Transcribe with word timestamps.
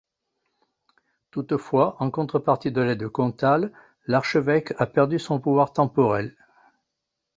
Toutefois, 1.29 1.95
en 1.99 2.09
contrepartie 2.09 2.71
de 2.71 2.81
l’aide 2.81 3.07
comtale, 3.07 3.71
l'archevêque 4.07 4.73
a 4.79 4.87
perdu 4.87 5.19
son 5.19 5.39
pouvoir 5.39 5.73
temporel. 5.73 6.35